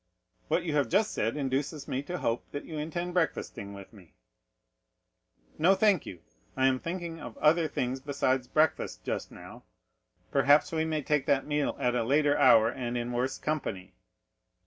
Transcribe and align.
"What 0.47 0.63
you 0.63 0.73
have 0.73 0.89
just 0.89 1.11
said 1.13 1.37
induces 1.37 1.87
me 1.87 2.01
to 2.01 2.17
hope 2.17 2.49
that 2.53 2.65
you 2.65 2.75
intend 2.79 3.13
breakfasting 3.13 3.75
with 3.75 3.93
me." 3.93 4.15
40092m 5.59 5.61
"No, 5.61 5.75
thank 5.75 6.05
you, 6.07 6.21
I 6.57 6.65
am 6.65 6.79
thinking 6.79 7.19
of 7.21 7.37
other 7.37 7.67
things 7.67 7.99
besides 7.99 8.47
breakfast 8.47 9.03
just 9.03 9.31
now; 9.31 9.63
perhaps 10.31 10.71
we 10.71 10.85
may 10.85 11.03
take 11.03 11.27
that 11.27 11.45
meal 11.45 11.77
at 11.79 11.93
a 11.93 12.03
later 12.03 12.35
hour 12.35 12.71
and 12.71 12.97
in 12.97 13.11
worse 13.11 13.37
company." 13.37 13.93